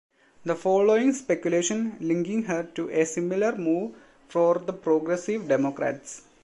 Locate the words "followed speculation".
0.59-1.95